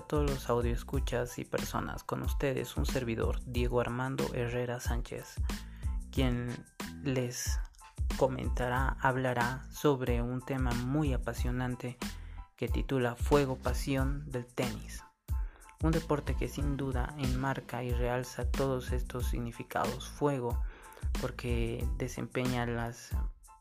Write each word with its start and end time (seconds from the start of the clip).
A 0.00 0.02
todos 0.02 0.48
los 0.48 0.64
escuchas 0.64 1.38
y 1.38 1.44
personas. 1.44 2.04
Con 2.04 2.22
ustedes 2.22 2.78
un 2.78 2.86
servidor, 2.86 3.38
Diego 3.44 3.82
Armando 3.82 4.24
Herrera 4.32 4.80
Sánchez, 4.80 5.34
quien 6.10 6.48
les 7.04 7.60
comentará, 8.16 8.96
hablará 9.02 9.66
sobre 9.70 10.22
un 10.22 10.40
tema 10.40 10.70
muy 10.72 11.12
apasionante 11.12 11.98
que 12.56 12.66
titula 12.66 13.14
Fuego 13.14 13.56
Pasión 13.56 14.24
del 14.30 14.46
tenis. 14.46 15.04
Un 15.82 15.90
deporte 15.90 16.34
que 16.34 16.48
sin 16.48 16.78
duda 16.78 17.14
enmarca 17.18 17.84
y 17.84 17.92
realza 17.92 18.50
todos 18.50 18.92
estos 18.92 19.26
significados. 19.26 20.08
Fuego 20.08 20.62
porque 21.20 21.86
desempeña 21.98 22.64
las 22.64 23.10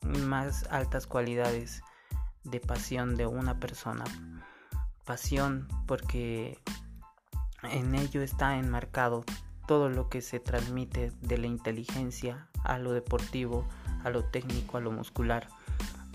más 0.03 0.63
altas 0.71 1.05
cualidades 1.05 1.81
de 2.45 2.61
pasión 2.61 3.16
de 3.17 3.25
una 3.25 3.59
persona 3.59 4.05
pasión 5.09 5.68
porque 5.88 6.59
en 7.63 7.95
ello 7.95 8.22
está 8.22 8.58
enmarcado 8.58 9.26
todo 9.67 9.90
lo 9.90 10.08
que 10.08 10.22
se 10.22 10.40
transmite 10.40 11.12
de 11.22 11.40
la 11.40 11.48
inteligencia 11.48 12.48
a 12.63 12.77
lo 12.77 12.91
deportivo, 12.91 13.67
a 14.03 14.12
lo 14.12 14.23
técnico, 14.26 14.77
a 14.77 14.81
lo 14.81 14.91
muscular. 14.91 15.48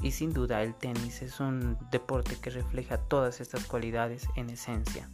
Y 0.01 0.13
sin 0.13 0.33
duda 0.33 0.63
el 0.63 0.77
tenis 0.77 1.23
es 1.23 1.41
un 1.41 1.77
deporte 1.91 2.39
que 2.41 2.51
refleja 2.51 2.99
todas 2.99 3.41
estas 3.41 3.65
cualidades 3.65 4.29
en 4.37 4.49
esencia. 4.49 5.11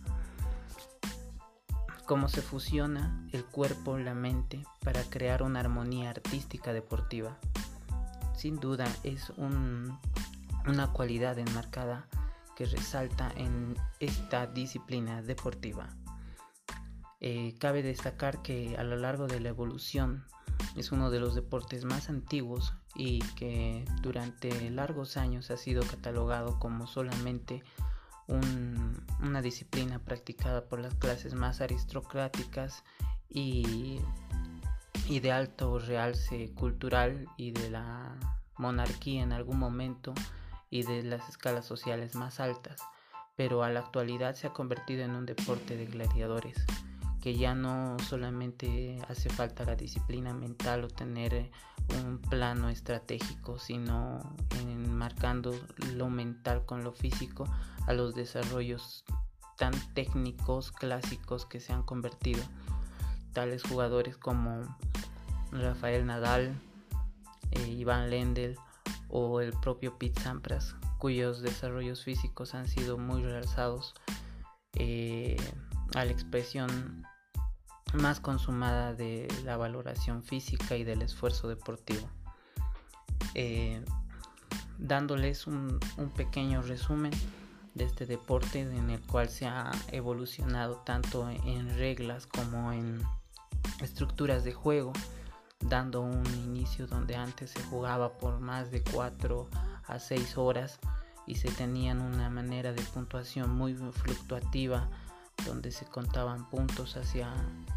Cómo 2.04 2.28
se 2.28 2.42
fusiona 2.42 3.26
el 3.32 3.46
cuerpo, 3.46 3.96
la 3.96 4.12
mente 4.12 4.62
para 4.84 5.02
crear 5.04 5.42
una 5.42 5.60
armonía 5.60 6.10
artística 6.10 6.74
deportiva. 6.74 7.38
Sin 8.36 8.60
duda 8.60 8.86
es 9.04 9.30
una 9.38 10.92
cualidad 10.92 11.38
enmarcada 11.38 12.04
resalta 12.66 13.32
en 13.36 13.76
esta 13.98 14.46
disciplina 14.46 15.22
deportiva. 15.22 15.88
Eh, 17.20 17.54
cabe 17.58 17.82
destacar 17.82 18.42
que 18.42 18.76
a 18.78 18.82
lo 18.82 18.96
largo 18.96 19.26
de 19.26 19.40
la 19.40 19.50
evolución 19.50 20.24
es 20.76 20.92
uno 20.92 21.10
de 21.10 21.20
los 21.20 21.34
deportes 21.34 21.84
más 21.84 22.08
antiguos 22.08 22.72
y 22.94 23.20
que 23.34 23.84
durante 24.02 24.70
largos 24.70 25.16
años 25.16 25.50
ha 25.50 25.56
sido 25.56 25.82
catalogado 25.82 26.58
como 26.58 26.86
solamente 26.86 27.62
una 29.22 29.42
disciplina 29.42 29.98
practicada 29.98 30.64
por 30.64 30.78
las 30.78 30.94
clases 30.94 31.34
más 31.34 31.60
aristocráticas 31.60 32.84
y, 33.28 34.00
y 35.08 35.18
de 35.18 35.32
alto 35.32 35.80
realce 35.80 36.52
cultural 36.54 37.26
y 37.36 37.50
de 37.50 37.70
la 37.70 38.14
monarquía 38.56 39.22
en 39.22 39.32
algún 39.32 39.58
momento 39.58 40.14
y 40.70 40.84
de 40.84 41.02
las 41.02 41.28
escalas 41.28 41.66
sociales 41.66 42.14
más 42.14 42.40
altas, 42.40 42.80
pero 43.36 43.62
a 43.62 43.70
la 43.70 43.80
actualidad 43.80 44.34
se 44.34 44.46
ha 44.46 44.52
convertido 44.52 45.02
en 45.04 45.12
un 45.12 45.26
deporte 45.26 45.76
de 45.76 45.86
gladiadores, 45.86 46.56
que 47.20 47.36
ya 47.36 47.54
no 47.54 47.96
solamente 48.08 48.98
hace 49.08 49.28
falta 49.28 49.64
la 49.64 49.76
disciplina 49.76 50.32
mental 50.32 50.84
o 50.84 50.88
tener 50.88 51.50
un 52.04 52.18
plano 52.18 52.68
estratégico, 52.68 53.58
sino 53.58 54.36
enmarcando 54.60 55.52
lo 55.94 56.08
mental 56.08 56.64
con 56.64 56.84
lo 56.84 56.92
físico 56.92 57.44
a 57.86 57.92
los 57.92 58.14
desarrollos 58.14 59.04
tan 59.56 59.72
técnicos 59.92 60.72
clásicos 60.72 61.44
que 61.44 61.60
se 61.60 61.72
han 61.72 61.82
convertido. 61.82 62.42
Tales 63.32 63.62
jugadores 63.62 64.16
como 64.16 64.62
Rafael 65.52 66.06
Nadal, 66.06 66.58
eh, 67.50 67.68
Iván 67.68 68.10
Lendl, 68.10 68.56
o 69.10 69.40
el 69.40 69.52
propio 69.52 69.98
Pete 69.98 70.20
Sampras, 70.20 70.76
cuyos 70.98 71.42
desarrollos 71.42 72.04
físicos 72.04 72.54
han 72.54 72.68
sido 72.68 72.98
muy 72.98 73.22
realzados 73.22 73.94
eh, 74.74 75.36
a 75.94 76.04
la 76.04 76.12
expresión 76.12 77.04
más 77.94 78.20
consumada 78.20 78.94
de 78.94 79.26
la 79.44 79.56
valoración 79.56 80.22
física 80.22 80.76
y 80.76 80.84
del 80.84 81.02
esfuerzo 81.02 81.48
deportivo. 81.48 82.08
Eh, 83.34 83.84
dándoles 84.78 85.46
un, 85.46 85.78
un, 85.98 86.10
pequeño 86.10 86.62
resumen 86.62 87.12
de 87.74 87.84
este 87.84 88.06
deporte 88.06 88.60
en 88.60 88.90
el 88.90 89.00
cual 89.02 89.28
se 89.28 89.46
ha 89.46 89.70
evolucionado 89.88 90.76
tanto 90.86 91.28
en 91.28 91.76
reglas 91.76 92.26
como 92.26 92.72
en 92.72 93.02
estructuras 93.82 94.42
de 94.44 94.52
juego 94.52 94.92
dando 95.60 96.00
un 96.00 96.26
inicio 96.44 96.86
donde 96.86 97.16
antes 97.16 97.50
se 97.50 97.62
jugaba 97.64 98.18
por 98.18 98.40
más 98.40 98.70
de 98.70 98.82
4 98.82 99.48
a 99.86 99.98
6 99.98 100.38
horas 100.38 100.78
y 101.26 101.36
se 101.36 101.50
tenían 101.50 102.00
una 102.00 102.30
manera 102.30 102.72
de 102.72 102.82
puntuación 102.82 103.54
muy 103.54 103.74
fluctuativa 103.74 104.88
donde 105.46 105.70
se 105.70 105.84
contaban 105.86 106.48
puntos 106.48 106.96
hacia 106.96 107.32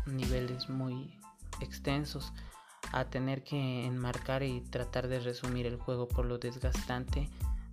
niveles 0.06 0.70
muy 0.70 1.18
extensos 1.60 2.34
a 2.92 3.06
tener 3.06 3.44
que 3.44 3.86
enmarcar 3.86 4.44
y 4.44 4.62
tratar 4.62 5.08
de 5.08 5.20
resumir 5.20 5.66
el 5.66 5.78
juego 5.78 6.08
por 6.08 6.26
lo 6.26 6.38
desgastante 6.38 7.30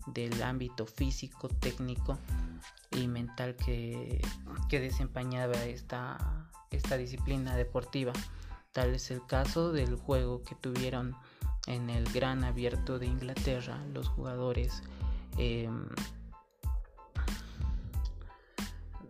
del 0.06 0.42
ámbito 0.42 0.86
físico, 0.86 1.48
técnico 1.48 2.18
y 2.92 3.06
mental 3.06 3.56
que, 3.56 4.20
que 4.68 4.80
desempeñaba 4.80 5.64
esta, 5.64 6.48
esta 6.70 6.96
disciplina 6.96 7.56
deportiva. 7.56 8.12
Tal 8.72 8.94
es 8.94 9.10
el 9.10 9.26
caso 9.26 9.72
del 9.72 9.96
juego 9.96 10.42
que 10.42 10.54
tuvieron 10.54 11.16
en 11.66 11.90
el 11.90 12.04
Gran 12.12 12.44
Abierto 12.44 12.98
de 12.98 13.06
Inglaterra 13.06 13.78
los 13.92 14.08
jugadores 14.08 14.82
em, 15.36 15.88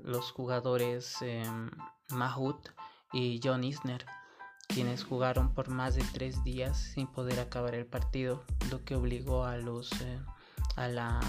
los 0.03 0.33
jugadores 0.33 1.17
eh, 1.23 1.45
y 3.13 3.41
John 3.43 3.65
Isner 3.65 4.07
quienes 4.69 5.05
jugaron 5.05 5.53
por 5.53 5.69
más 5.69 5.95
de 5.97 6.05
tres 6.13 6.43
días 6.45 6.79
sin 6.79 7.07
poder 7.07 7.41
acabar 7.41 7.75
el 7.75 7.87
partido 7.87 8.45
lo 8.71 8.85
que 8.85 8.95
obligó 8.95 9.45
a 9.45 9.57
los 9.57 9.93
eh, 10.01 10.21
a 10.77 10.89
la 10.89 11.21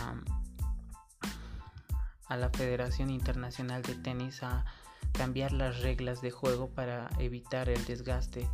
a 2.28 2.38
la 2.38 2.50
Federación 2.50 3.10
Internacional 3.10 3.82
de 3.82 3.96
Tenis 3.96 4.42
a 4.44 4.66
cambiar 5.12 5.52
las 5.52 5.82
reglas 5.82 6.22
de 6.22 6.32
juego 6.32 6.70
para 6.70 7.10
evitar 7.20 7.70
el 7.70 7.84
desgaste 7.86 8.48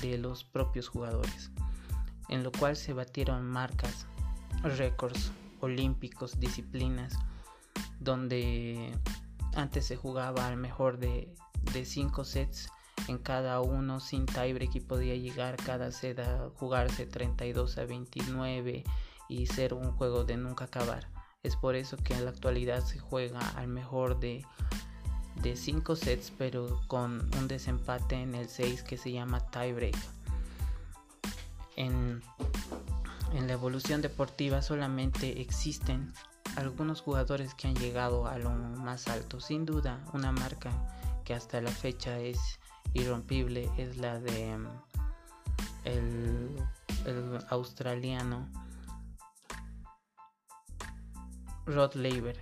de 0.00 0.18
los 0.18 0.44
propios 0.44 0.88
jugadores, 0.88 1.50
en 2.28 2.42
lo 2.42 2.52
cual 2.52 2.76
se 2.76 2.92
batieron 2.92 3.46
marcas, 3.46 4.06
récords 4.62 5.32
olímpicos, 5.60 6.38
disciplinas, 6.38 7.18
donde 8.00 8.92
antes 9.54 9.86
se 9.86 9.96
jugaba 9.96 10.46
al 10.46 10.56
mejor 10.56 10.98
de 10.98 11.34
5 11.84 12.24
sets 12.24 12.68
en 13.06 13.18
cada 13.18 13.60
uno 13.60 14.00
sin 14.00 14.26
tiebreak 14.26 14.74
y 14.74 14.80
podía 14.80 15.14
llegar 15.14 15.56
cada 15.56 15.92
set 15.92 16.18
a 16.18 16.50
jugarse 16.56 17.06
32 17.06 17.78
a 17.78 17.84
29 17.84 18.84
y 19.28 19.46
ser 19.46 19.74
un 19.74 19.92
juego 19.92 20.24
de 20.24 20.36
nunca 20.36 20.64
acabar. 20.64 21.08
Es 21.42 21.56
por 21.56 21.76
eso 21.76 21.96
que 21.96 22.14
en 22.14 22.24
la 22.24 22.30
actualidad 22.30 22.82
se 22.84 22.98
juega 22.98 23.40
al 23.56 23.68
mejor 23.68 24.18
de 24.18 24.44
de 25.42 25.56
5 25.56 25.96
sets 25.96 26.32
pero 26.36 26.80
con 26.86 27.28
un 27.36 27.48
desempate 27.48 28.16
en 28.16 28.34
el 28.34 28.48
6 28.48 28.82
que 28.82 28.96
se 28.96 29.12
llama 29.12 29.40
tiebreak. 29.50 29.96
En, 31.76 32.22
en 33.34 33.46
la 33.46 33.52
evolución 33.52 34.02
deportiva 34.02 34.62
solamente 34.62 35.40
existen 35.40 36.12
algunos 36.56 37.00
jugadores 37.00 37.54
que 37.54 37.68
han 37.68 37.76
llegado 37.76 38.26
a 38.26 38.38
lo 38.38 38.50
más 38.50 39.08
alto. 39.08 39.40
Sin 39.40 39.64
duda, 39.64 40.04
una 40.12 40.32
marca 40.32 40.72
que 41.24 41.34
hasta 41.34 41.60
la 41.60 41.70
fecha 41.70 42.18
es 42.18 42.38
irrompible 42.94 43.70
es 43.76 43.98
la 43.98 44.18
de 44.18 44.56
el, 45.84 46.56
el 47.06 47.38
australiano 47.50 48.48
Rod 51.66 51.94
Laver, 51.94 52.40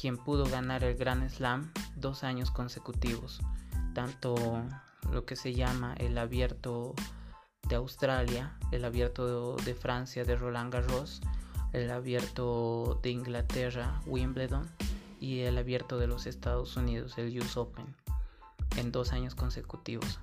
quien 0.00 0.16
pudo 0.16 0.46
ganar 0.46 0.82
el 0.82 0.96
Grand 0.96 1.28
Slam 1.28 1.70
dos 1.96 2.24
años 2.24 2.50
consecutivos, 2.50 3.40
tanto 3.94 4.62
lo 5.10 5.24
que 5.24 5.36
se 5.36 5.54
llama 5.54 5.94
el 5.98 6.18
abierto 6.18 6.94
de 7.68 7.76
Australia, 7.76 8.56
el 8.70 8.84
abierto 8.84 9.56
de 9.56 9.74
Francia 9.74 10.24
de 10.24 10.36
Roland 10.36 10.72
Garros, 10.72 11.20
el 11.72 11.90
abierto 11.90 13.00
de 13.02 13.10
Inglaterra, 13.10 14.00
Wimbledon, 14.06 14.68
y 15.20 15.40
el 15.40 15.56
abierto 15.56 15.98
de 15.98 16.08
los 16.08 16.26
Estados 16.26 16.76
Unidos, 16.76 17.16
el 17.16 17.38
US 17.38 17.56
Open, 17.56 17.94
en 18.76 18.90
dos 18.90 19.12
años 19.12 19.34
consecutivos. 19.34 20.20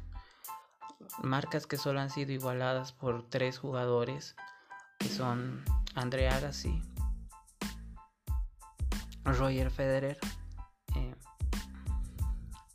Marcas 1.24 1.65
que 1.65 1.77
solo 1.77 2.01
han 2.01 2.10
sido 2.10 2.33
igualadas 2.33 2.92
por 2.92 3.27
tres 3.30 3.57
jugadores, 3.57 4.36
que 5.00 5.07
son 5.07 5.63
Andre 5.95 6.27
Agassi, 6.27 6.81
Roger 9.24 9.72
Federer 9.72 10.19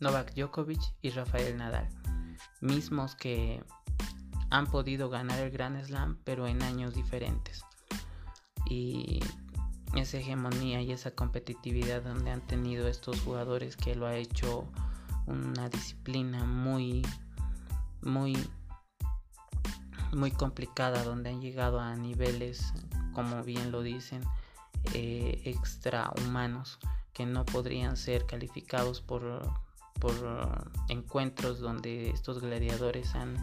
Novak 0.05 0.35
Djokovic 0.35 0.83
y 1.01 1.09
Rafael 1.09 1.57
Nadal, 1.57 1.89
mismos 2.61 3.15
que 3.15 3.65
han 4.51 4.67
podido 4.67 5.09
ganar 5.09 5.39
el 5.39 5.51
Grand 5.51 5.83
Slam 5.83 6.19
pero 6.25 6.47
en 6.47 6.63
años 6.63 6.95
diferentes. 6.95 7.65
Y 8.69 9.21
esa 9.97 10.19
hegemonía 10.19 10.83
y 10.83 10.93
esa 10.93 11.13
competitividad 11.13 12.03
donde 12.03 12.31
han 12.31 12.47
tenido 12.47 12.87
estos 12.87 13.19
jugadores 13.21 13.79
que 13.79 13.95
lo 13.95 14.05
ha 14.07 14.15
hecho 14.17 14.67
una 15.27 15.71
disciplina 15.71 16.45
muy 16.45 17.01
muy 18.03 18.37
muy 20.13 20.33
complicada 20.33 21.03
donde 21.03 21.31
han 21.31 21.41
llegado 21.41 21.81
a 21.81 21.97
niveles 21.97 22.75
como 23.15 23.43
bien 23.43 23.73
lo 23.73 23.81
dicen 23.81 24.23
eh, 24.93 25.41
extrahumanos 25.47 26.79
que 27.15 27.25
no 27.25 27.47
podrían 27.47 27.97
ser 27.97 28.27
calificados 28.27 29.01
por, 29.01 29.23
por 30.05 30.15
encuentros 30.89 31.61
donde 31.61 32.11
estos 32.11 32.43
gladiadores 32.43 33.15
han 33.15 33.37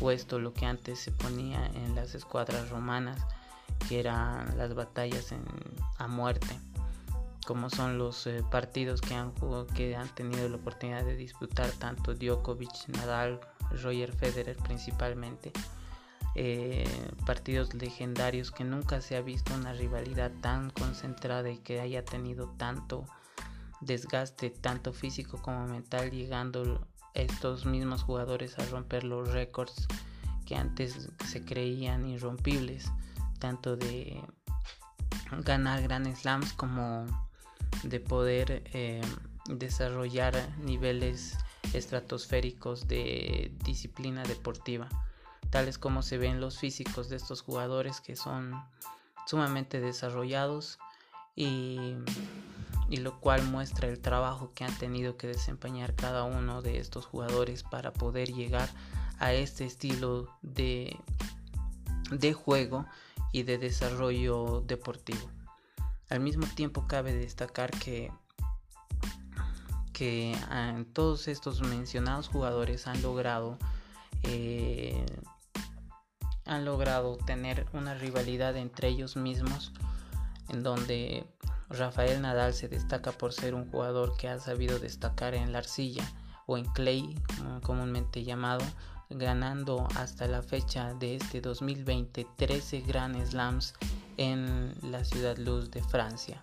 puesto 0.00 0.40
lo 0.40 0.52
que 0.52 0.66
antes 0.66 0.98
se 0.98 1.12
ponía 1.12 1.64
en 1.66 1.94
las 1.94 2.16
escuadras 2.16 2.68
romanas 2.70 3.24
que 3.88 4.00
eran 4.00 4.58
las 4.58 4.74
batallas 4.74 5.32
a 5.98 6.08
muerte 6.08 6.58
como 7.46 7.70
son 7.70 7.96
los 7.96 8.26
eh, 8.26 8.42
partidos 8.50 9.00
que 9.00 9.14
han, 9.14 9.32
que 9.76 9.94
han 9.94 10.08
tenido 10.16 10.48
la 10.48 10.56
oportunidad 10.56 11.04
de 11.04 11.14
disputar 11.14 11.70
tanto 11.72 12.14
Djokovic, 12.14 12.88
Nadal, 12.88 13.38
Roger 13.82 14.12
Federer 14.14 14.56
principalmente. 14.56 15.52
Eh, 16.36 16.88
partidos 17.26 17.74
legendarios 17.74 18.50
que 18.50 18.64
nunca 18.64 19.00
se 19.00 19.16
ha 19.16 19.20
visto 19.20 19.54
una 19.54 19.74
rivalidad 19.74 20.32
tan 20.40 20.70
concentrada 20.70 21.50
y 21.50 21.58
que 21.58 21.80
haya 21.80 22.04
tenido 22.04 22.48
tanto 22.56 23.04
desgaste, 23.84 24.50
tanto 24.50 24.92
físico 24.92 25.40
como 25.40 25.66
mental, 25.66 26.10
llegando 26.10 26.86
estos 27.14 27.64
mismos 27.64 28.02
jugadores 28.02 28.58
a 28.58 28.66
romper 28.66 29.04
los 29.04 29.30
récords 29.32 29.86
que 30.44 30.56
antes 30.56 31.08
se 31.26 31.44
creían 31.44 32.08
irrompibles, 32.08 32.90
tanto 33.38 33.76
de 33.76 34.20
ganar 35.40 35.82
Grand 35.82 36.12
Slams 36.14 36.52
como 36.52 37.06
de 37.82 38.00
poder 38.00 38.62
eh, 38.72 39.00
desarrollar 39.46 40.34
niveles 40.58 41.36
estratosféricos 41.72 42.86
de 42.88 43.52
disciplina 43.64 44.22
deportiva, 44.22 44.88
tales 45.50 45.78
como 45.78 46.02
se 46.02 46.18
ven 46.18 46.40
los 46.40 46.58
físicos 46.58 47.08
de 47.08 47.16
estos 47.16 47.42
jugadores 47.42 48.00
que 48.00 48.16
son 48.16 48.54
sumamente 49.26 49.80
desarrollados 49.80 50.78
y, 51.34 51.94
y 52.88 52.98
lo 52.98 53.20
cual 53.20 53.42
muestra 53.44 53.88
el 53.88 54.00
trabajo 54.00 54.52
que 54.54 54.64
han 54.64 54.76
tenido 54.78 55.16
que 55.16 55.26
desempeñar 55.26 55.94
cada 55.94 56.24
uno 56.24 56.62
de 56.62 56.78
estos 56.78 57.06
jugadores 57.06 57.62
para 57.62 57.92
poder 57.92 58.32
llegar 58.32 58.68
a 59.18 59.32
este 59.32 59.64
estilo 59.64 60.28
de, 60.42 60.98
de 62.10 62.32
juego 62.32 62.86
y 63.32 63.42
de 63.42 63.58
desarrollo 63.58 64.62
deportivo. 64.66 65.30
Al 66.10 66.20
mismo 66.20 66.46
tiempo 66.46 66.86
cabe 66.86 67.14
destacar 67.14 67.70
que, 67.70 68.12
que 69.92 70.36
ah, 70.50 70.82
todos 70.92 71.28
estos 71.28 71.62
mencionados 71.62 72.28
jugadores 72.28 72.86
han 72.86 73.00
logrado 73.02 73.58
eh, 74.22 75.04
han 76.46 76.64
logrado 76.64 77.16
tener 77.16 77.66
una 77.72 77.94
rivalidad 77.94 78.56
entre 78.56 78.88
ellos 78.88 79.16
mismos 79.16 79.72
en 80.48 80.62
donde 80.62 81.26
Rafael 81.68 82.20
Nadal 82.22 82.54
se 82.54 82.68
destaca 82.68 83.12
por 83.12 83.32
ser 83.32 83.54
un 83.54 83.70
jugador 83.70 84.16
que 84.16 84.28
ha 84.28 84.38
sabido 84.38 84.78
destacar 84.78 85.34
en 85.34 85.52
la 85.52 85.58
arcilla 85.58 86.04
o 86.46 86.58
en 86.58 86.66
clay 86.66 87.14
comúnmente 87.62 88.22
llamado 88.22 88.64
ganando 89.10 89.86
hasta 89.96 90.26
la 90.26 90.42
fecha 90.42 90.94
de 90.94 91.16
este 91.16 91.40
2020 91.40 92.26
13 92.36 92.80
Grand 92.80 93.24
Slams 93.24 93.74
en 94.16 94.74
la 94.82 95.04
ciudad 95.04 95.36
luz 95.38 95.70
de 95.70 95.82
Francia. 95.82 96.38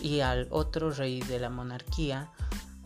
Y 0.00 0.20
al 0.20 0.48
otro 0.50 0.90
rey 0.90 1.20
de 1.20 1.38
la 1.38 1.48
monarquía, 1.48 2.30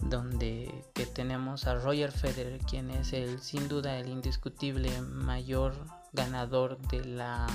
donde 0.02 0.84
que 0.94 1.06
tenemos 1.06 1.66
a 1.66 1.76
Roger 1.76 2.12
Federer, 2.12 2.60
quien 2.60 2.90
es 2.90 3.12
el 3.12 3.40
sin 3.40 3.68
duda 3.68 3.98
el 3.98 4.08
indiscutible 4.08 5.00
mayor 5.00 5.74
ganador 6.12 6.78
de 6.88 7.04
la, 7.04 7.46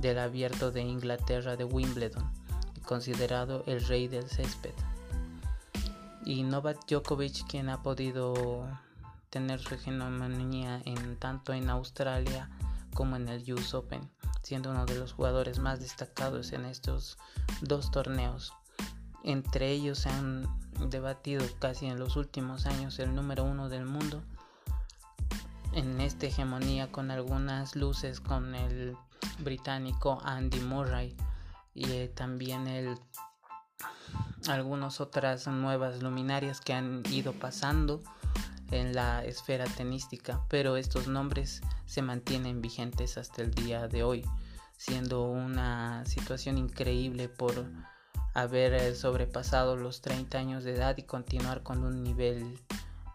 del 0.00 0.18
abierto 0.18 0.70
de 0.70 0.82
Inglaterra 0.82 1.56
de 1.56 1.64
Wimbledon, 1.64 2.30
considerado 2.84 3.64
el 3.66 3.84
rey 3.86 4.08
del 4.08 4.28
césped. 4.28 4.74
Y 6.24 6.42
Novak 6.42 6.86
Djokovic, 6.86 7.46
quien 7.48 7.68
ha 7.68 7.82
podido 7.82 8.68
tener 9.30 9.60
su 9.60 9.74
hegemonía 9.74 10.82
en 10.84 11.16
tanto 11.16 11.52
en 11.52 11.70
Australia 11.70 12.50
como 12.94 13.16
en 13.16 13.28
el 13.28 13.52
US 13.52 13.74
Open 13.74 14.10
siendo 14.42 14.70
uno 14.70 14.86
de 14.86 14.96
los 14.96 15.12
jugadores 15.12 15.58
más 15.58 15.80
destacados 15.80 16.52
en 16.52 16.64
estos 16.64 17.18
dos 17.60 17.90
torneos. 17.90 18.52
Entre 19.22 19.70
ellos 19.70 19.98
se 19.98 20.08
han 20.08 20.48
debatido 20.88 21.44
casi 21.58 21.86
en 21.86 21.98
los 21.98 22.16
últimos 22.16 22.66
años 22.66 22.98
el 22.98 23.14
número 23.14 23.44
uno 23.44 23.68
del 23.68 23.84
mundo 23.84 24.22
en 25.72 26.00
esta 26.00 26.26
hegemonía 26.26 26.90
con 26.90 27.10
algunas 27.10 27.76
luces 27.76 28.20
con 28.20 28.54
el 28.54 28.96
británico 29.38 30.20
Andy 30.24 30.60
Murray 30.60 31.16
y 31.74 31.90
eh, 31.90 32.08
también 32.08 32.66
el 32.66 32.98
algunas 34.48 35.00
otras 35.00 35.46
nuevas 35.46 36.02
luminarias 36.02 36.60
que 36.60 36.72
han 36.72 37.02
ido 37.10 37.32
pasando 37.32 38.02
en 38.70 38.94
la 38.94 39.24
esfera 39.24 39.64
tenística, 39.64 40.44
pero 40.48 40.76
estos 40.76 41.08
nombres 41.08 41.60
se 41.86 42.02
mantienen 42.02 42.62
vigentes 42.62 43.18
hasta 43.18 43.42
el 43.42 43.52
día 43.52 43.88
de 43.88 44.02
hoy, 44.02 44.24
siendo 44.76 45.24
una 45.24 46.04
situación 46.06 46.56
increíble 46.56 47.28
por 47.28 47.66
haber 48.32 48.74
eh, 48.74 48.94
sobrepasado 48.94 49.76
los 49.76 50.00
30 50.02 50.38
años 50.38 50.64
de 50.64 50.74
edad 50.74 50.96
y 50.96 51.02
continuar 51.02 51.62
con 51.62 51.82
un 51.84 52.02
nivel 52.02 52.58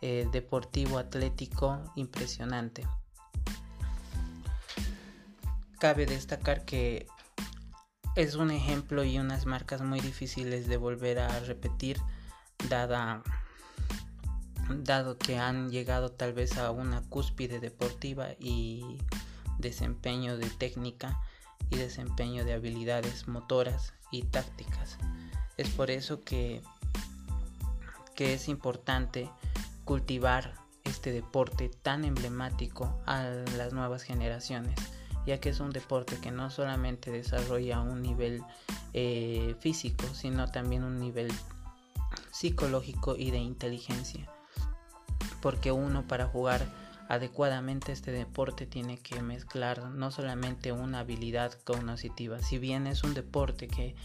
eh, 0.07 0.29
deportivo 0.31 0.99
atlético 0.99 1.81
impresionante. 1.95 2.87
Cabe 5.79 6.05
destacar 6.05 6.63
que 6.63 7.07
es 8.15 8.35
un 8.35 8.51
ejemplo 8.51 9.03
y 9.03 9.17
unas 9.17 9.47
marcas 9.47 9.81
muy 9.81 9.99
difíciles 10.01 10.67
de 10.67 10.77
volver 10.77 11.17
a 11.17 11.39
repetir 11.39 11.99
dado 14.83 15.17
que 15.17 15.39
han 15.39 15.71
llegado 15.71 16.11
tal 16.11 16.33
vez 16.33 16.55
a 16.59 16.69
una 16.69 17.01
cúspide 17.09 17.59
deportiva 17.59 18.27
y 18.37 18.99
desempeño 19.57 20.37
de 20.37 20.51
técnica 20.51 21.19
y 21.71 21.77
desempeño 21.77 22.45
de 22.45 22.53
habilidades 22.53 23.27
motoras 23.27 23.95
y 24.11 24.21
tácticas. 24.21 24.99
Es 25.57 25.67
por 25.69 25.89
eso 25.89 26.23
que, 26.23 26.61
que 28.13 28.35
es 28.35 28.47
importante 28.49 29.31
cultivar 29.85 30.53
este 30.83 31.11
deporte 31.11 31.69
tan 31.69 32.03
emblemático 32.03 33.01
a 33.05 33.23
las 33.57 33.73
nuevas 33.73 34.03
generaciones, 34.03 34.75
ya 35.25 35.39
que 35.39 35.49
es 35.49 35.59
un 35.59 35.71
deporte 35.71 36.17
que 36.19 36.31
no 36.31 36.49
solamente 36.49 37.11
desarrolla 37.11 37.81
un 37.81 38.01
nivel 38.01 38.43
eh, 38.93 39.55
físico, 39.59 40.05
sino 40.13 40.51
también 40.51 40.83
un 40.83 40.99
nivel 40.99 41.31
psicológico 42.31 43.15
y 43.15 43.31
de 43.31 43.37
inteligencia. 43.37 44.29
Porque 45.41 45.71
uno 45.71 46.07
para 46.07 46.27
jugar 46.27 46.65
adecuadamente 47.07 47.91
este 47.91 48.11
deporte 48.11 48.65
tiene 48.65 48.97
que 48.97 49.21
mezclar 49.21 49.89
no 49.89 50.11
solamente 50.11 50.71
una 50.71 50.99
habilidad 50.99 51.53
cognitiva, 51.63 52.39
si 52.39 52.57
bien 52.57 52.87
es 52.87 53.03
un 53.03 53.13
deporte 53.13 53.67
que, 53.67 53.95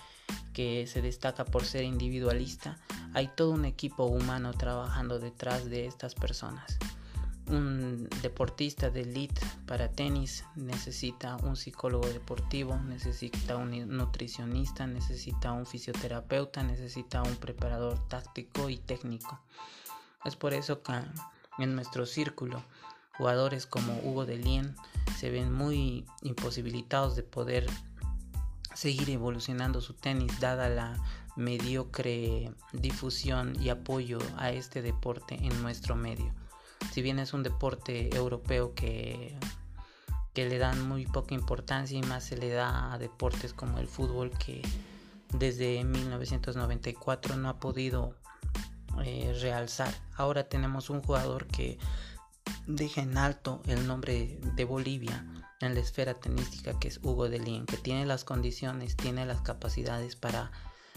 que 0.53 0.87
se 0.87 1.03
destaca 1.03 1.45
por 1.45 1.65
ser 1.65 1.85
individualista, 1.85 2.79
hay 3.15 3.29
todo 3.29 3.51
un 3.51 3.65
equipo 3.65 4.05
humano 4.05 4.53
trabajando 4.53 5.19
detrás 5.19 5.69
de 5.69 5.87
estas 5.87 6.15
personas. 6.15 6.79
Un 7.47 8.09
deportista 8.23 8.91
de 8.91 9.01
elite 9.03 9.41
para 9.67 9.91
tenis 9.91 10.45
necesita 10.55 11.37
un 11.39 11.57
psicólogo 11.57 12.07
deportivo, 12.07 12.79
necesita 12.79 13.57
un 13.57 13.97
nutricionista, 13.97 14.87
necesita 14.87 15.53
un 15.53 15.67
fisioterapeuta, 15.67 16.63
necesita 16.63 17.23
un 17.23 17.35
preparador 17.37 17.99
táctico 18.09 18.69
y 18.69 18.79
técnico. 18.79 19.41
Es 20.25 20.37
por 20.37 20.55
eso 20.55 20.83
que 20.83 20.93
en 21.59 21.75
nuestro 21.75 22.07
círculo 22.07 22.63
jugadores 23.17 23.67
como 23.67 23.99
Hugo 24.03 24.25
de 24.25 24.39
Lien 24.39 24.75
se 25.19 25.31
ven 25.31 25.53
muy 25.53 26.07
imposibilitados 26.23 27.17
de 27.17 27.23
poder 27.23 27.67
seguir 28.75 29.11
evolucionando 29.11 29.81
su 29.81 29.95
tenis 29.95 30.39
dada 30.41 30.69
la 30.69 30.97
mediocre 31.37 32.53
difusión 32.73 33.61
y 33.61 33.69
apoyo 33.69 34.19
a 34.37 34.51
este 34.51 34.83
deporte 34.83 35.37
en 35.37 35.63
nuestro 35.63 35.97
medio. 35.97 36.35
Si 36.93 37.03
bien 37.03 37.19
es 37.19 37.33
un 37.33 37.43
deporte 37.43 38.15
europeo 38.15 38.75
que, 38.75 39.37
que 40.33 40.49
le 40.49 40.59
dan 40.59 40.87
muy 40.87 41.07
poca 41.07 41.35
importancia 41.35 41.99
y 41.99 42.03
más 42.03 42.25
se 42.25 42.37
le 42.37 42.51
da 42.51 42.93
a 42.93 42.99
deportes 42.99 43.55
como 43.55 43.79
el 43.79 43.87
fútbol 43.87 44.31
que 44.31 44.63
desde 45.33 45.85
1994 45.85 47.37
no 47.37 47.49
ha 47.49 47.61
podido 47.61 48.17
eh, 49.05 49.37
realzar. 49.41 49.93
Ahora 50.17 50.49
tenemos 50.49 50.91
un 50.91 51.03
jugador 51.03 51.47
que 51.47 51.79
deja 52.67 53.03
en 53.03 53.17
alto 53.17 53.63
el 53.67 53.87
nombre 53.87 54.39
de 54.43 54.65
Bolivia, 54.65 55.25
en 55.61 55.75
la 55.75 55.81
esfera 55.81 56.15
tenística 56.15 56.79
que 56.79 56.89
es 56.89 57.01
Hugo 57.03 57.29
de 57.29 57.39
Lien, 57.39 57.67
que 57.67 57.77
tiene 57.77 58.07
las 58.07 58.25
condiciones, 58.25 58.97
tiene 58.97 59.27
las 59.27 59.43
capacidades 59.43 60.17
para 60.17 60.51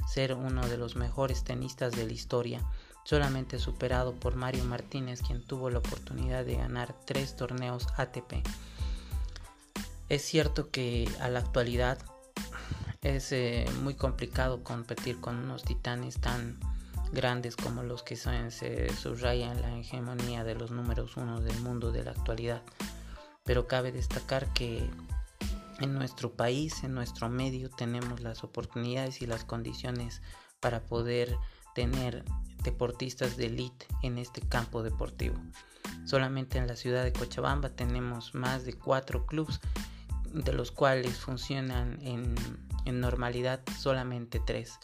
ser 0.07 0.33
uno 0.33 0.67
de 0.67 0.77
los 0.77 0.95
mejores 0.95 1.43
tenistas 1.43 1.93
de 1.93 2.05
la 2.05 2.13
historia, 2.13 2.61
solamente 3.03 3.59
superado 3.59 4.15
por 4.15 4.35
Mario 4.35 4.63
Martínez, 4.65 5.21
quien 5.21 5.45
tuvo 5.45 5.69
la 5.69 5.79
oportunidad 5.79 6.45
de 6.45 6.55
ganar 6.55 6.95
tres 7.05 7.35
torneos 7.35 7.87
ATP. 7.97 8.43
Es 10.09 10.21
cierto 10.21 10.69
que 10.69 11.09
a 11.19 11.29
la 11.29 11.39
actualidad 11.39 11.97
es 13.01 13.31
eh, 13.31 13.65
muy 13.81 13.95
complicado 13.95 14.63
competir 14.63 15.19
con 15.19 15.37
unos 15.37 15.63
titanes 15.63 16.19
tan 16.21 16.57
grandes 17.11 17.55
como 17.55 17.83
los 17.83 18.01
que 18.01 18.15
son, 18.15 18.51
se 18.51 18.93
subrayan 18.95 19.61
la 19.61 19.77
hegemonía 19.77 20.43
de 20.43 20.55
los 20.55 20.71
números 20.71 21.17
uno 21.17 21.41
del 21.41 21.59
mundo 21.59 21.91
de 21.91 22.03
la 22.03 22.11
actualidad. 22.11 22.61
Pero 23.43 23.67
cabe 23.67 23.91
destacar 23.91 24.51
que 24.53 24.89
en 25.79 25.93
nuestro 25.93 26.31
país, 26.33 26.83
en 26.83 26.93
nuestro 26.93 27.29
medio, 27.29 27.69
tenemos 27.69 28.21
las 28.21 28.43
oportunidades 28.43 29.21
y 29.21 29.27
las 29.27 29.43
condiciones 29.43 30.21
para 30.59 30.85
poder 30.85 31.35
tener 31.75 32.23
deportistas 32.63 33.35
de 33.35 33.47
élite 33.47 33.85
en 34.01 34.17
este 34.17 34.41
campo 34.41 34.83
deportivo. 34.83 35.35
Solamente 36.05 36.57
en 36.57 36.67
la 36.67 36.75
ciudad 36.75 37.03
de 37.03 37.13
Cochabamba 37.13 37.69
tenemos 37.69 38.33
más 38.33 38.65
de 38.65 38.73
cuatro 38.73 39.25
clubes, 39.25 39.59
de 40.33 40.53
los 40.53 40.71
cuales 40.71 41.17
funcionan 41.17 41.99
en, 42.01 42.35
en 42.85 42.99
normalidad 42.99 43.61
solamente 43.77 44.39
tres. 44.45 44.79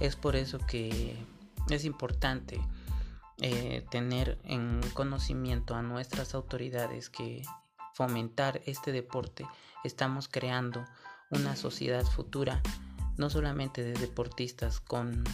Es 0.00 0.16
por 0.16 0.36
eso 0.36 0.58
que 0.58 1.16
es 1.70 1.84
importante 1.84 2.60
eh, 3.38 3.84
tener 3.90 4.38
en 4.44 4.80
conocimiento 4.94 5.74
a 5.74 5.82
nuestras 5.82 6.34
autoridades 6.34 7.10
que 7.10 7.42
fomentar 7.96 8.60
este 8.66 8.92
deporte 8.92 9.46
estamos 9.82 10.28
creando 10.28 10.84
una 11.30 11.56
sociedad 11.56 12.04
futura 12.04 12.60
no 13.16 13.30
solamente 13.30 13.82
de 13.82 13.94
deportistas 13.94 14.80
con 14.80 15.24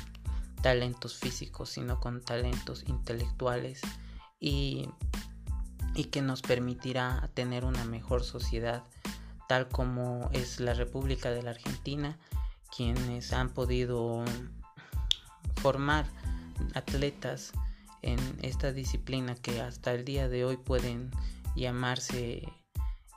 talentos 0.63 1.17
físicos 1.17 1.71
sino 1.71 1.99
con 1.99 2.21
talentos 2.21 2.85
intelectuales 2.87 3.81
y, 4.39 4.89
y 5.97 6.05
que 6.05 6.23
nos 6.23 6.41
permitirá 6.41 7.29
tener 7.35 7.65
una 7.65 7.85
mejor 7.85 8.23
sociedad 8.23 8.85
tal 9.49 9.67
como 9.67 10.31
es 10.33 10.61
la 10.61 10.75
República 10.75 11.33
de 11.33 11.43
la 11.43 11.51
Argentina 11.51 12.17
quienes 12.77 13.33
han 13.33 13.49
podido 13.49 14.25
formar 15.57 16.07
atletas 16.75 17.51
en 18.03 18.21
esta 18.43 18.71
disciplina 18.73 19.35
que 19.35 19.61
hasta 19.61 19.93
el 19.93 20.05
día 20.05 20.29
de 20.29 20.45
hoy 20.45 20.59
pueden 20.59 21.11
llamarse 21.55 22.49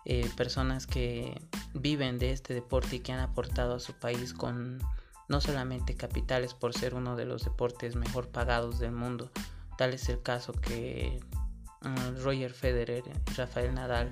eh, 0.05 0.29
personas 0.35 0.87
que 0.87 1.41
viven 1.73 2.19
de 2.19 2.31
este 2.31 2.53
deporte 2.53 2.97
y 2.97 2.99
que 2.99 3.11
han 3.11 3.19
aportado 3.19 3.75
a 3.75 3.79
su 3.79 3.93
país 3.93 4.33
con 4.33 4.79
no 5.27 5.41
solamente 5.41 5.95
capitales 5.95 6.53
por 6.53 6.73
ser 6.73 6.93
uno 6.93 7.15
de 7.15 7.25
los 7.25 7.43
deportes 7.43 7.95
mejor 7.95 8.29
pagados 8.29 8.79
del 8.79 8.91
mundo, 8.91 9.31
tal 9.77 9.93
es 9.93 10.07
el 10.09 10.21
caso 10.21 10.53
que 10.53 11.19
mm, 11.81 12.23
Roger 12.23 12.53
Federer, 12.53 13.03
Rafael 13.35 13.73
Nadal 13.73 14.11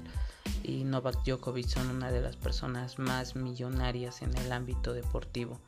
y 0.63 0.84
Novak 0.84 1.24
Djokovic 1.24 1.68
son 1.68 1.89
una 1.89 2.12
de 2.12 2.22
las 2.22 2.36
personas 2.36 2.98
más 2.98 3.36
millonarias 3.36 4.22
en 4.22 4.36
el 4.38 4.51
ámbito 4.51 4.94
deportivo 4.94 5.60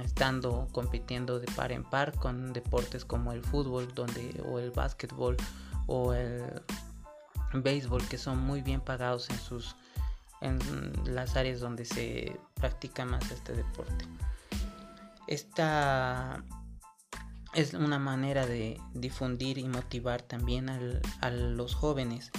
estando 0.00 0.68
compitiendo 0.72 1.38
de 1.38 1.46
par 1.52 1.72
en 1.72 1.84
par 1.84 2.14
con 2.14 2.52
deportes 2.52 3.04
como 3.04 3.32
el 3.32 3.42
fútbol 3.42 3.92
donde 3.94 4.42
o 4.48 4.58
el 4.58 4.70
básquetbol 4.70 5.36
o 5.86 6.14
el 6.14 6.62
béisbol 7.52 8.06
que 8.08 8.18
son 8.18 8.38
muy 8.38 8.62
bien 8.62 8.80
pagados 8.80 9.30
en 9.30 9.38
sus 9.38 9.76
en 10.40 10.58
las 11.04 11.36
áreas 11.36 11.60
donde 11.60 11.84
se 11.84 12.36
practica 12.54 13.04
más 13.04 13.30
este 13.30 13.52
deporte. 13.52 14.06
Esta 15.28 16.44
es 17.54 17.74
una 17.74 17.98
manera 17.98 18.46
de 18.46 18.80
difundir 18.92 19.58
y 19.58 19.68
motivar 19.68 20.22
también 20.22 20.68
a 20.68 21.30
los 21.30 21.74
jóvenes 21.74 22.30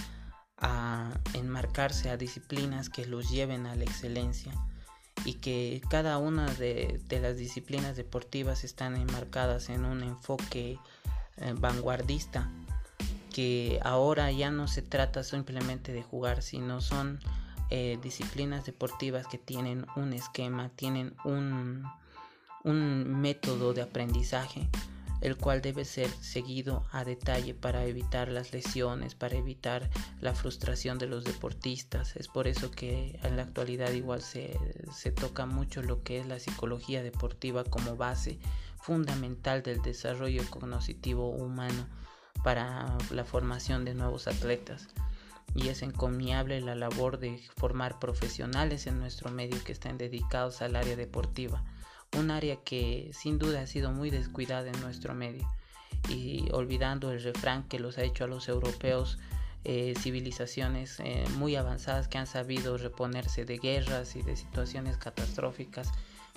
a 0.58 1.12
enmarcarse 1.34 2.10
a 2.10 2.18
disciplinas 2.18 2.90
que 2.90 3.06
los 3.06 3.30
lleven 3.30 3.66
a 3.68 3.76
la 3.76 3.84
excelencia 3.84 4.54
y 5.26 5.36
que 5.36 5.82
cada 5.90 6.18
una 6.18 6.52
de, 6.54 7.02
las 7.10 7.38
disciplinas 7.38 7.96
deportivas 7.96 8.64
están 8.64 8.98
enmarcadas 8.98 9.70
en 9.70 9.86
un 9.86 10.04
enfoque 10.04 10.80
eh, 11.38 11.54
vanguardista 11.58 12.50
que 13.34 13.80
ahora 13.84 14.32
ya 14.32 14.52
no 14.52 14.70
se 14.70 14.82
trata 14.82 15.24
simplemente 15.24 15.92
de 15.92 16.04
jugar 16.04 16.42
sino 16.42 16.80
son 16.80 17.20
eh, 17.70 17.98
disciplinas 18.02 18.66
deportivas 18.66 19.28
que 19.28 19.38
tienen 19.38 19.86
un 19.96 20.14
esquema 20.14 20.70
tienen 20.70 21.16
un, 21.26 21.84
método 22.64 23.74
de 23.74 23.82
aprendizaje 23.82 24.70
el 25.20 25.38
cual 25.38 25.62
debe 25.62 25.84
ser 25.84 26.10
seguido 26.10 26.86
a 26.92 27.04
detalle 27.06 27.54
para 27.54 27.86
evitar 27.86 28.28
las 28.28 28.52
lesiones, 28.52 29.16
para 29.16 29.38
evitar 29.38 29.90
la 30.20 30.34
frustración 30.34 30.98
de 30.98 31.08
los 31.08 31.24
deportistas. 31.24 32.18
Es 32.18 32.28
por 32.28 32.46
eso 32.46 32.72
que 32.72 33.18
en 33.24 33.38
la 33.38 33.44
actualidad 33.44 33.94
igual 33.94 34.22
se, 34.22 34.60
toca 35.16 35.46
mucho 35.46 35.82
lo 35.82 36.04
que 36.04 36.20
es 36.20 36.28
la 36.28 36.40
psicología 36.40 37.02
deportiva 37.04 37.64
como 37.64 37.96
base 37.96 38.38
fundamental 38.82 39.64
del 39.64 39.82
desarrollo 39.82 40.44
cognitivo 40.50 41.30
humano 41.30 41.88
para 42.44 42.98
la 43.12 43.24
formación 43.24 43.86
de 43.86 43.94
nuevos 43.94 44.28
atletas. 44.28 44.88
Y 45.56 45.68
es 45.68 45.84
encomiable 45.84 46.62
la 46.62 46.76
labor 46.76 47.20
de 47.20 47.40
formar 47.56 48.00
profesionales 48.00 48.88
en 48.88 49.00
nuestro 49.00 49.32
medio 49.32 49.64
que 49.64 49.72
estén 49.72 49.98
dedicados 49.98 50.62
al 50.62 50.76
área 50.76 50.96
deportiva 50.96 51.64
un 52.18 52.32
área 52.32 52.58
que 52.58 53.12
sin 53.14 53.40
duda 53.40 53.62
ha 53.62 53.68
sido 53.68 53.92
muy 53.92 54.10
descuidada 54.10 54.70
en 54.70 54.82
nuestro 54.82 55.14
medio 55.14 55.48
y 56.10 56.50
olvidando 56.52 57.12
el 57.12 57.24
refrán 57.24 57.64
que 57.64 57.80
los 57.80 57.98
ha 57.98 58.04
hecho 58.04 58.26
a 58.26 58.28
los 58.28 58.48
europeos 58.48 59.20
eh, 59.64 59.94
civilizaciones 59.98 61.00
eh, 61.00 61.24
muy 61.38 61.56
avanzadas 61.56 62.08
que 62.08 62.18
han 62.18 62.28
sabido 62.28 62.78
reponerse 62.78 63.46
de 63.46 63.58
guerras 63.58 64.16
y 64.16 64.22
de 64.22 64.36
situaciones 64.36 64.98
catastróficas 64.98 65.92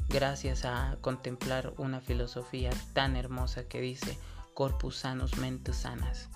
gracias 0.08 0.64
a 0.64 0.96
contemplar 1.00 1.72
una 1.78 2.00
filosofía 2.00 2.70
tan 2.92 3.16
hermosa 3.16 3.64
que 3.64 3.80
dice 3.80 4.18
corpus 4.56 4.96
sanos 4.96 5.36
mentes 5.36 5.76
sanas. 5.76 6.30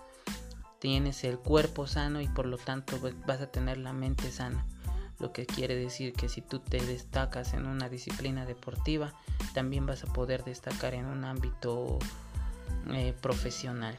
Tienes 0.79 1.25
el 1.25 1.39
cuerpo 1.39 1.87
sano 1.87 2.21
y 2.21 2.29
por 2.29 2.45
lo 2.45 2.59
tanto 2.59 3.01
vas 3.27 3.41
a 3.41 3.51
tener 3.51 3.79
la 3.79 3.95
mente 3.95 4.31
sana. 4.31 4.67
Lo 5.19 5.33
que 5.33 5.47
quiere 5.47 5.75
decir 5.75 6.13
que 6.13 6.29
si 6.29 6.43
tú 6.43 6.59
te 6.59 6.85
destacas 6.85 7.55
en 7.55 7.67
una 7.67 7.89
disciplina 7.89 8.45
deportiva, 8.45 9.15
también 9.55 9.87
vas 9.87 10.05
a 10.05 10.13
poder 10.13 10.45
destacar 10.45 10.93
en 10.93 11.07
un 11.07 11.25
ámbito 11.25 11.99
eh, 12.93 13.15
profesional. 13.23 13.99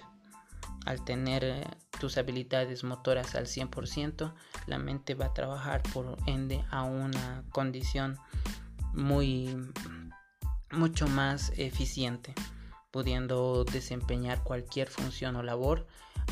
Al 0.86 1.04
tener 1.04 1.44
eh, 1.44 1.68
tus 2.00 2.20
habilidades 2.20 2.84
motoras 2.84 3.34
al 3.34 3.48
100%, 3.48 4.34
la 4.68 4.78
mente 4.78 5.16
va 5.16 5.26
a 5.26 5.34
trabajar 5.34 5.82
por 5.94 6.18
ende 6.28 6.64
a 6.70 6.84
una 6.84 7.44
condición 7.52 8.20
muy 8.94 9.58
mucho 10.72 11.08
más 11.08 11.52
eficiente, 11.58 12.34
pudiendo 12.92 13.64
desempeñar 13.64 14.44
cualquier 14.44 14.90
función 14.90 15.38
o 15.38 15.44
labor 15.44 15.88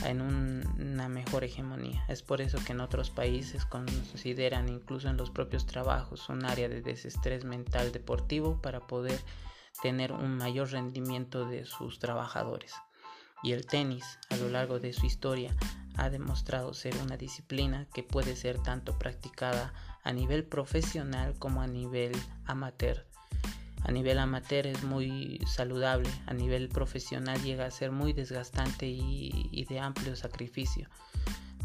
en 0.05 0.21
una 0.21 1.09
mejor 1.09 1.43
hegemonía. 1.43 2.05
Es 2.07 2.21
por 2.21 2.41
eso 2.41 2.59
que 2.63 2.73
en 2.73 2.81
otros 2.81 3.09
países 3.09 3.65
consideran 3.65 4.69
incluso 4.69 5.09
en 5.09 5.17
los 5.17 5.31
propios 5.31 5.65
trabajos 5.65 6.29
un 6.29 6.45
área 6.45 6.69
de 6.69 6.81
desestrés 6.81 7.43
mental 7.45 7.91
deportivo 7.91 8.61
para 8.61 8.81
poder 8.81 9.19
tener 9.81 10.11
un 10.11 10.37
mayor 10.37 10.71
rendimiento 10.71 11.47
de 11.47 11.65
sus 11.65 11.99
trabajadores. 11.99 12.73
Y 13.41 13.53
el 13.53 13.65
tenis, 13.65 14.19
a 14.29 14.37
lo 14.37 14.49
largo 14.49 14.79
de 14.79 14.91
su 14.91 15.05
historia, 15.05 15.55
ha 15.95 16.09
demostrado 16.09 16.73
ser 16.73 16.95
una 16.97 17.17
disciplina 17.17 17.87
que 17.93 18.03
puede 18.03 18.35
ser 18.35 18.61
tanto 18.61 18.99
practicada 18.99 19.73
a 20.03 20.11
nivel 20.11 20.43
profesional 20.43 21.35
como 21.39 21.61
a 21.61 21.67
nivel 21.67 22.11
amateur 22.45 23.05
a 23.83 23.91
nivel 23.91 24.19
amateur 24.19 24.67
es 24.67 24.83
muy 24.83 25.39
saludable, 25.47 26.09
a 26.27 26.33
nivel 26.33 26.69
profesional 26.69 27.41
llega 27.41 27.65
a 27.65 27.71
ser 27.71 27.91
muy 27.91 28.13
desgastante 28.13 28.87
y, 28.87 29.65
de 29.69 29.79
amplio 29.79 30.15
sacrificio. 30.15 30.89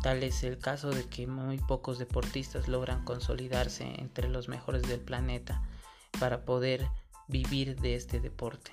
Tal 0.02 0.22
es 0.22 0.44
el 0.44 0.58
caso 0.58 0.90
de 0.90 1.04
que 1.04 1.26
muy 1.26 1.58
pocos 1.58 1.98
deportistas 1.98 2.68
logran 2.68 3.04
consolidarse 3.04 3.84
entre 3.98 4.28
los 4.28 4.48
mejores 4.48 4.82
del 4.82 5.00
planeta 5.00 5.62
para 6.20 6.44
poder 6.44 6.86
vivir 7.26 7.80
de 7.80 7.96
este 7.96 8.20
deporte. 8.20 8.70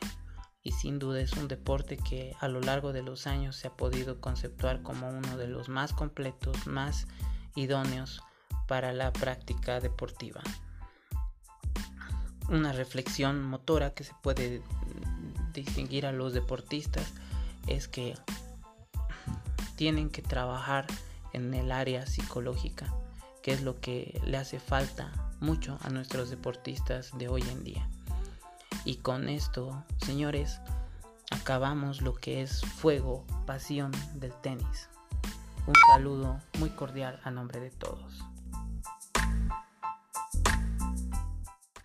Y 0.61 0.73
sin 0.73 0.99
duda 0.99 1.21
es 1.21 1.33
un 1.33 1.47
deporte 1.47 1.97
que 1.97 2.35
a 2.39 2.47
lo 2.47 2.61
largo 2.61 2.93
de 2.93 3.01
los 3.01 3.25
años 3.25 3.55
se 3.55 3.67
ha 3.67 3.75
podido 3.75 4.21
conceptuar 4.21 4.83
como 4.83 5.09
uno 5.09 5.37
de 5.37 5.47
los 5.47 5.69
más 5.69 5.93
completos, 5.93 6.67
más 6.67 7.07
idóneos 7.55 8.21
para 8.67 8.93
la 8.93 9.11
práctica 9.11 9.79
deportiva 9.79 10.43
una 12.51 12.73
reflexión 12.73 13.41
motora 13.41 13.93
que 13.93 14.03
se 14.03 14.13
puede 14.21 14.61
distinguir 15.53 16.05
a 16.05 16.11
los 16.11 16.33
deportistas 16.33 17.13
es 17.67 17.87
que 17.87 18.15
tienen 19.77 20.09
que 20.09 20.21
trabajar 20.21 20.85
en 21.33 21.53
el 21.53 21.71
área 21.71 22.05
psicológica, 22.05 22.93
que 23.41 23.53
es 23.53 23.61
lo 23.61 23.79
que 23.79 24.21
le 24.25 24.37
hace 24.37 24.59
falta 24.59 25.11
mucho 25.39 25.79
a 25.81 25.89
nuestros 25.89 26.29
deportistas 26.29 27.17
de 27.17 27.29
hoy 27.29 27.41
en 27.41 27.63
día. 27.63 27.87
Y 28.83 28.97
con 28.97 29.29
esto, 29.29 29.83
señores, 30.05 30.59
acabamos 31.31 32.01
lo 32.01 32.15
que 32.15 32.41
es 32.41 32.61
fuego, 32.61 33.25
pasión 33.45 33.91
del 34.15 34.33
tenis. 34.41 34.89
Un 35.67 35.75
saludo 35.93 36.41
muy 36.59 36.69
cordial 36.71 37.19
a 37.23 37.31
nombre 37.31 37.59
de 37.61 37.71
todos. 37.71 38.30